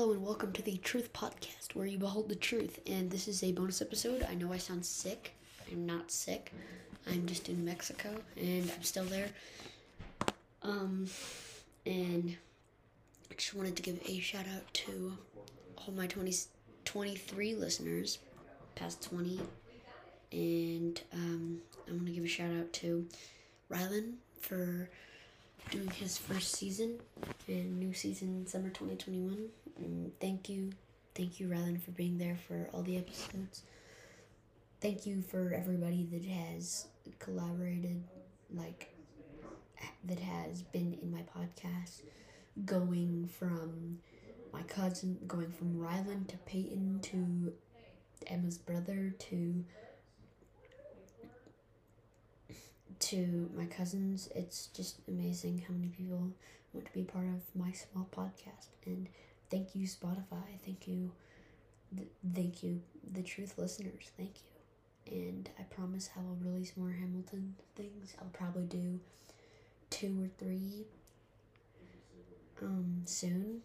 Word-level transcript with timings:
Hello 0.00 0.14
and 0.14 0.24
welcome 0.24 0.50
to 0.54 0.62
the 0.62 0.78
Truth 0.78 1.12
Podcast, 1.12 1.74
where 1.74 1.84
you 1.84 1.98
behold 1.98 2.30
the 2.30 2.34
truth. 2.34 2.80
And 2.86 3.10
this 3.10 3.28
is 3.28 3.42
a 3.42 3.52
bonus 3.52 3.82
episode. 3.82 4.26
I 4.30 4.34
know 4.34 4.50
I 4.50 4.56
sound 4.56 4.86
sick. 4.86 5.34
I'm 5.70 5.84
not 5.84 6.10
sick. 6.10 6.54
I'm 7.06 7.26
just 7.26 7.50
in 7.50 7.66
Mexico, 7.66 8.08
and 8.34 8.72
I'm 8.74 8.82
still 8.82 9.04
there. 9.04 9.28
Um, 10.62 11.06
and 11.84 12.34
I 13.30 13.34
just 13.34 13.54
wanted 13.54 13.76
to 13.76 13.82
give 13.82 14.00
a 14.08 14.20
shout 14.20 14.46
out 14.56 14.72
to 14.72 15.18
all 15.76 15.92
my 15.92 16.06
20, 16.06 16.34
23 16.86 17.54
listeners, 17.56 18.20
past 18.76 19.02
20. 19.02 19.38
And 20.32 20.98
um, 21.12 21.60
I 21.86 21.90
want 21.92 22.06
to 22.06 22.12
give 22.12 22.24
a 22.24 22.26
shout 22.26 22.52
out 22.58 22.72
to 22.72 23.06
Rylan 23.70 24.14
for 24.40 24.88
doing 25.70 25.90
his 25.90 26.16
first 26.16 26.56
season 26.56 27.00
and 27.46 27.78
new 27.78 27.92
season 27.92 28.46
summer 28.46 28.70
2021 28.70 29.50
and 29.80 30.12
thank 30.20 30.48
you 30.48 30.70
thank 31.14 31.40
you 31.40 31.48
Rylan 31.48 31.80
for 31.80 31.90
being 31.92 32.18
there 32.18 32.36
for 32.46 32.68
all 32.72 32.82
the 32.82 32.96
episodes 32.96 33.62
thank 34.80 35.06
you 35.06 35.22
for 35.22 35.52
everybody 35.54 36.06
that 36.12 36.24
has 36.24 36.86
collaborated 37.18 38.02
like 38.54 38.94
that 40.04 40.18
has 40.18 40.62
been 40.62 40.98
in 41.02 41.10
my 41.10 41.22
podcast 41.36 42.02
going 42.64 43.28
from 43.38 43.98
my 44.52 44.62
cousin 44.62 45.18
going 45.26 45.50
from 45.50 45.74
Rylan 45.78 46.26
to 46.28 46.36
Peyton 46.38 47.00
to 47.02 47.52
Emma's 48.26 48.58
brother 48.58 49.14
to 49.18 49.64
to 53.00 53.50
my 53.56 53.64
cousins. 53.66 54.28
It's 54.34 54.66
just 54.68 54.96
amazing 55.08 55.64
how 55.66 55.74
many 55.74 55.88
people 55.88 56.30
want 56.72 56.86
to 56.86 56.92
be 56.92 57.02
part 57.02 57.26
of 57.26 57.42
my 57.54 57.72
small 57.72 58.08
podcast. 58.14 58.68
And 58.86 59.08
thank 59.50 59.74
you, 59.74 59.86
Spotify. 59.86 60.44
Thank 60.64 60.86
you, 60.88 61.12
th- 61.96 62.08
thank 62.34 62.62
you, 62.62 62.82
the 63.12 63.22
truth 63.22 63.54
listeners. 63.58 64.10
Thank 64.16 64.34
you. 64.36 65.12
And 65.12 65.48
I 65.58 65.62
promise 65.64 66.10
I 66.16 66.20
will 66.20 66.36
release 66.42 66.72
more 66.76 66.90
Hamilton 66.90 67.56
things. 67.74 68.14
I'll 68.20 68.28
probably 68.28 68.64
do 68.64 69.00
two 69.90 70.22
or 70.22 70.28
three 70.38 70.84
um, 72.62 73.02
soon. 73.04 73.62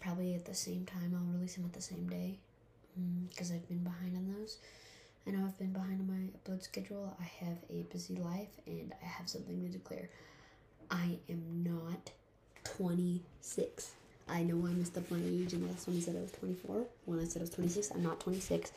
Probably 0.00 0.34
at 0.34 0.44
the 0.44 0.54
same 0.54 0.84
time. 0.84 1.14
I'll 1.16 1.32
release 1.32 1.54
them 1.54 1.64
at 1.64 1.72
the 1.72 1.80
same 1.80 2.08
day 2.08 2.38
because 3.28 3.50
mm, 3.50 3.54
I've 3.54 3.68
been 3.68 3.84
behind 3.84 4.16
on 4.16 4.34
those. 4.38 4.58
I 5.26 5.30
know 5.30 5.44
I've 5.46 5.58
been 5.58 5.72
behind 5.72 6.00
on 6.00 6.08
my 6.08 6.52
upload 6.52 6.62
schedule. 6.62 7.16
I 7.20 7.44
have 7.44 7.58
a 7.70 7.82
busy 7.92 8.16
life 8.16 8.50
and 8.66 8.92
I 9.00 9.06
have 9.06 9.28
something 9.28 9.60
to 9.62 9.68
declare. 9.68 10.08
I 10.90 11.18
am 11.30 11.62
not 11.64 12.10
26. 12.64 13.92
I 14.32 14.42
know 14.44 14.66
I 14.66 14.70
messed 14.70 14.96
up 14.96 15.10
my 15.10 15.18
age 15.18 15.52
and 15.52 15.68
last 15.68 15.86
one 15.86 15.98
I 15.98 16.00
said 16.00 16.16
I 16.16 16.22
was 16.22 16.32
24. 16.32 16.86
When 17.04 17.20
I 17.20 17.24
said 17.24 17.40
I 17.40 17.44
was 17.44 17.50
26, 17.50 17.90
I'm 17.90 18.02
not 18.02 18.18
26. 18.20 18.72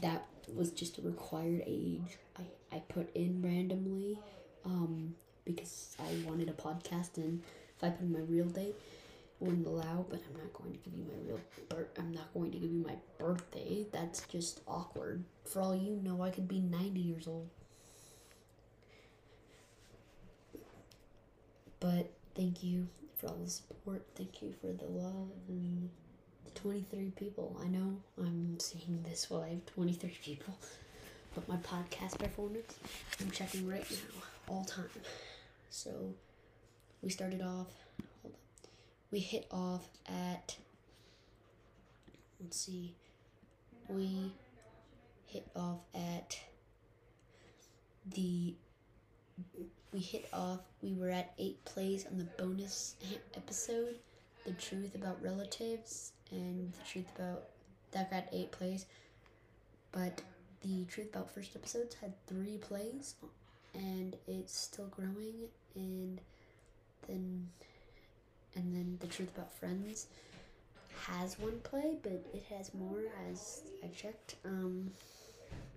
That 0.00 0.26
was 0.52 0.72
just 0.72 0.98
a 0.98 1.02
required 1.02 1.62
age 1.64 2.18
I, 2.36 2.42
I 2.76 2.80
put 2.88 3.14
in 3.14 3.40
randomly 3.40 4.18
um, 4.64 5.14
because 5.44 5.96
I 6.00 6.28
wanted 6.28 6.48
a 6.48 6.52
podcast 6.52 7.18
and 7.18 7.40
if 7.76 7.84
I 7.84 7.90
put 7.90 8.00
in 8.00 8.12
my 8.12 8.18
real 8.28 8.46
date, 8.46 8.74
it 9.40 9.44
wouldn't 9.44 9.66
allow, 9.66 10.06
but 10.10 10.20
I'm 10.28 10.42
not 10.42 10.52
going 10.52 10.72
to 10.72 10.78
give 10.78 10.98
you 10.98 11.04
my 11.04 11.28
real 11.28 11.40
birth. 11.68 11.88
I'm 11.96 12.12
not 12.12 12.34
going 12.34 12.50
to 12.50 12.58
give 12.58 12.72
you 12.72 12.84
my 12.84 12.96
birthday. 13.18 13.86
That's 13.92 14.26
just 14.26 14.60
awkward. 14.66 15.22
For 15.44 15.60
all 15.60 15.76
you 15.76 16.00
know, 16.02 16.20
I 16.20 16.30
could 16.30 16.48
be 16.48 16.58
90 16.58 16.98
years 16.98 17.28
old. 17.28 17.48
But 21.78 22.10
thank 22.34 22.64
you 22.64 22.88
for 23.24 23.30
all 23.30 23.38
the 23.42 23.50
support. 23.50 24.06
Thank 24.16 24.42
you 24.42 24.52
for 24.60 24.68
the 24.68 24.90
love 24.90 25.28
and 25.48 25.88
the 26.44 26.50
23 26.52 27.12
people. 27.16 27.58
I 27.62 27.68
know 27.68 27.96
I'm 28.18 28.58
saying 28.58 29.04
this 29.08 29.30
while 29.30 29.42
I 29.42 29.50
have 29.50 29.66
23 29.66 30.16
people, 30.22 30.54
but 31.34 31.48
my 31.48 31.56
podcast 31.56 32.18
performance, 32.18 32.76
I'm 33.20 33.30
checking 33.30 33.68
right 33.68 33.86
now, 33.90 34.22
all 34.54 34.64
time. 34.64 34.88
So 35.70 36.14
we 37.02 37.10
started 37.10 37.42
off 37.42 37.68
we 39.10 39.20
hit 39.20 39.46
off 39.52 39.86
at 40.08 40.56
let's 42.40 42.58
see 42.58 42.94
we 43.88 44.32
hit 45.26 45.46
off 45.54 45.78
at 45.94 46.40
the 48.06 48.54
we 49.94 50.00
hit 50.00 50.28
off 50.32 50.60
we 50.82 50.92
were 50.92 51.08
at 51.10 51.32
eight 51.38 51.64
plays 51.64 52.04
on 52.10 52.18
the 52.18 52.24
bonus 52.42 52.96
episode 53.36 53.94
the 54.44 54.52
truth 54.52 54.94
about 54.94 55.22
relatives 55.22 56.12
and 56.30 56.72
the 56.72 56.84
truth 56.90 57.06
about 57.16 57.44
that 57.92 58.10
got 58.10 58.24
eight 58.32 58.50
plays 58.50 58.84
but 59.92 60.20
the 60.62 60.84
truth 60.86 61.08
about 61.14 61.30
first 61.30 61.54
episodes 61.56 61.94
had 61.94 62.12
three 62.26 62.58
plays 62.58 63.14
and 63.74 64.16
it's 64.26 64.56
still 64.58 64.86
growing 64.86 65.48
and 65.76 66.20
then 67.06 67.48
and 68.56 68.74
then 68.74 68.98
The 69.00 69.06
Truth 69.06 69.36
About 69.36 69.52
Friends 69.52 70.06
has 71.08 71.38
one 71.38 71.58
play, 71.64 71.96
but 72.02 72.24
it 72.32 72.44
has 72.56 72.72
more 72.74 73.00
as 73.28 73.62
I 73.82 73.88
checked. 73.88 74.36
Um, 74.44 74.90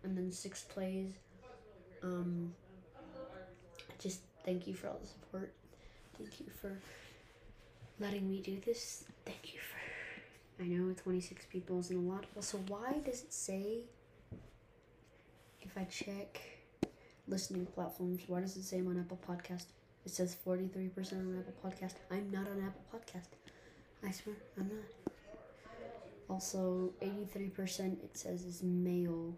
and 0.03 0.17
then 0.17 0.31
six 0.31 0.63
plays. 0.63 1.11
Um, 2.03 2.53
just 3.99 4.21
thank 4.45 4.67
you 4.67 4.73
for 4.73 4.87
all 4.87 4.99
the 5.01 5.07
support. 5.07 5.53
Thank 6.17 6.39
you 6.39 6.47
for 6.61 6.79
letting 7.99 8.27
me 8.29 8.41
do 8.41 8.59
this. 8.65 9.05
Thank 9.25 9.53
you 9.53 9.59
for. 9.59 10.63
I 10.63 10.67
know 10.67 10.93
26 10.93 11.45
people 11.51 11.79
isn't 11.79 11.95
a 11.95 11.99
lot. 11.99 12.25
Also, 12.35 12.57
why 12.67 12.99
does 13.05 13.21
it 13.21 13.33
say 13.33 13.81
if 15.61 15.77
I 15.77 15.83
check 15.83 16.39
listening 17.27 17.65
platforms, 17.67 18.21
why 18.27 18.41
does 18.41 18.55
it 18.57 18.63
say 18.63 18.79
I'm 18.79 18.87
on 18.87 18.99
Apple 18.99 19.19
Podcast? 19.27 19.65
It 20.05 20.11
says 20.11 20.35
43% 20.45 21.13
on 21.13 21.37
Apple 21.39 21.69
Podcast. 21.69 21.95
I'm 22.09 22.31
not 22.31 22.47
on 22.47 22.63
Apple 22.65 22.85
Podcast. 22.93 23.27
I 24.03 24.11
swear, 24.11 24.35
I'm 24.57 24.69
not. 24.69 25.13
Also, 26.29 26.93
83% 27.01 28.03
it 28.03 28.17
says 28.17 28.43
is 28.43 28.63
male. 28.63 29.35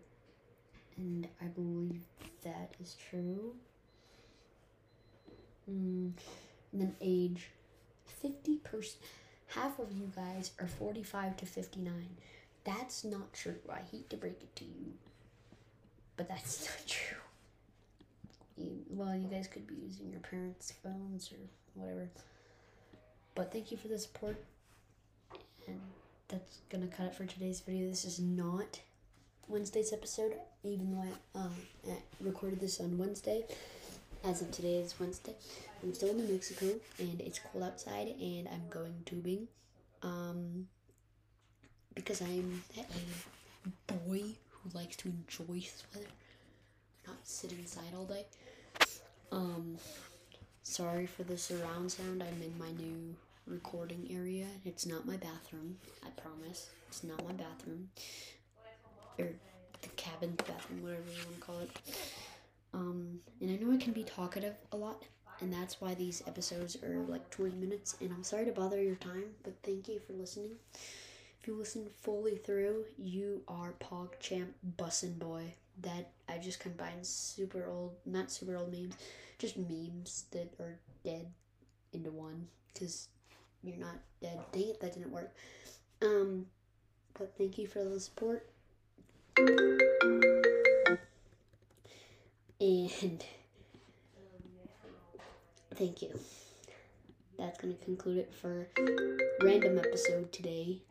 And 0.98 1.28
I 1.42 1.46
believe 1.46 2.02
that 2.44 2.76
is 2.80 2.96
true. 3.10 3.56
Mm, 5.70 6.12
then 6.74 6.96
age 7.02 7.50
50%. 8.24 8.96
Half 9.48 9.80
of 9.80 9.92
you 9.92 10.12
guys 10.16 10.52
are 10.60 10.68
45 10.68 11.38
to 11.38 11.46
59. 11.46 11.94
That's 12.64 13.04
not 13.04 13.34
true. 13.34 13.56
I 13.70 13.80
hate 13.92 14.10
to 14.12 14.18
break 14.18 14.42
it 14.42 14.56
to 14.58 14.66
you. 14.66 14.94
But 16.18 16.30
that's 16.30 16.66
not 16.70 16.88
true 16.88 17.18
you, 18.60 18.72
well, 18.90 19.16
you 19.16 19.28
guys 19.28 19.48
could 19.48 19.66
be 19.68 19.76
using 19.76 20.12
your 20.12 20.20
parents' 20.20 20.74
phones 20.84 21.32
or 21.32 21.38
whatever. 21.76 22.10
But 23.36 23.52
thank 23.52 23.72
you 23.72 23.78
for 23.78 23.88
the 23.88 23.98
support. 23.98 24.44
And 25.68 25.80
that's 26.28 26.60
gonna 26.70 26.88
cut 26.88 27.08
it 27.08 27.16
for 27.16 27.26
today's 27.26 27.62
video. 27.62 27.90
This 27.90 28.06
is 28.06 28.20
not 28.20 28.80
Wednesday's 29.48 29.94
episode, 29.94 30.34
even 30.64 30.92
though 30.92 31.06
I 31.36 31.40
um, 31.40 31.56
recorded 32.20 32.60
this 32.60 32.80
on 32.80 32.98
Wednesday. 32.98 33.46
As 34.24 34.42
of 34.42 34.52
today, 34.52 34.76
is 34.76 35.00
Wednesday. 35.00 35.34
I'm 35.82 35.94
still 35.94 36.10
in 36.10 36.18
New 36.18 36.34
Mexico, 36.34 36.66
and 37.00 37.22
it's 37.22 37.40
cold 37.40 37.64
outside, 37.64 38.14
and 38.20 38.50
I'm 38.50 38.64
going 38.70 38.94
tubing. 39.06 39.48
Um, 40.04 40.68
because 41.96 42.22
I'm 42.22 42.62
a 43.66 43.94
boy 43.94 44.24
who 44.50 44.70
likes 44.74 44.98
to 44.98 45.08
enjoy 45.08 45.54
this 45.56 45.84
weather, 45.94 46.08
not 47.08 47.18
sit 47.24 47.54
inside 47.54 47.94
all 47.96 48.06
day. 48.06 48.26
Um, 49.32 49.78
sorry 50.64 51.06
for 51.06 51.24
the 51.24 51.38
surround 51.38 51.92
sound. 51.92 52.22
I'm 52.22 52.42
in 52.42 52.58
my 52.58 52.72
new 52.72 53.16
recording 53.48 54.06
area. 54.12 54.48
It's 54.66 54.86
not 54.86 55.08
my 55.08 55.16
bathroom. 55.16 55.78
I 56.06 56.10
promise. 56.22 56.68
It's 56.90 57.06
not 57.06 57.24
my 57.26 57.34
bathroom. 57.34 57.90
Or 59.18 59.30
the 59.82 59.90
cabin 59.96 60.32
bathroom, 60.36 60.84
whatever 60.84 61.04
you 61.10 61.26
want 61.26 61.40
to 61.40 61.46
call 61.46 61.60
it. 61.60 61.70
Um, 62.74 63.20
and 63.42 63.50
I 63.50 63.56
know 63.56 63.72
I 63.74 63.78
can 63.78 63.94
be 63.94 64.04
talkative 64.04 64.56
a 64.72 64.78
lot, 64.78 65.04
and 65.42 65.52
that's 65.52 65.82
why 65.82 65.94
these 65.96 66.24
episodes 66.28 66.78
are 66.84 67.04
like 67.08 67.30
20 67.30 67.56
minutes. 67.56 67.98
And 68.02 68.12
I'm 68.14 68.24
sorry 68.24 68.46
to 68.46 68.52
bother 68.52 68.82
your 68.82 68.96
time, 68.96 69.26
but 69.44 69.54
thank 69.64 69.88
you 69.88 70.00
for 70.00 70.14
listening. 70.14 70.52
If 71.42 71.48
you 71.48 71.56
listen 71.56 71.88
fully 72.02 72.36
through, 72.36 72.86
you 72.98 73.42
are 73.48 73.74
Pog 73.80 74.20
Champ 74.20 74.54
Bussin' 74.78 75.18
Boy 75.18 75.54
that 75.82 76.12
I 76.28 76.38
just 76.38 76.60
combined 76.60 77.06
super 77.06 77.66
old, 77.68 77.94
not 78.06 78.32
super 78.32 78.58
old 78.58 78.72
memes, 78.72 78.96
just 79.38 79.58
memes 79.58 80.26
that 80.32 80.54
are 80.60 80.78
dead 81.04 81.28
into 81.94 82.12
one 82.12 82.48
because 82.74 83.08
you're 83.64 83.78
not 83.78 83.98
dead. 84.22 84.40
Dang 84.52 84.70
it, 84.70 84.82
that 84.82 84.94
didn't 84.94 85.12
work. 85.12 85.34
Um, 86.02 86.46
but 87.14 87.34
thank 87.38 87.58
you 87.58 87.68
for 87.68 87.84
the 87.84 88.00
support. 88.00 88.50
And 92.62 93.24
thank 95.76 96.02
you. 96.02 96.20
that's 97.38 97.58
gonna 97.58 97.74
conclude 97.76 98.18
it 98.18 98.34
for 98.42 98.68
random 99.42 99.78
episode 99.78 100.32
today. 100.34 100.82